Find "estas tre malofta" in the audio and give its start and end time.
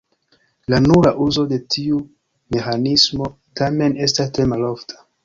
4.07-5.03